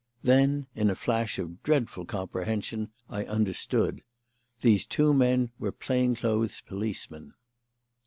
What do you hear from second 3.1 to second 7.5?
understood. These two men were plain clothes policemen.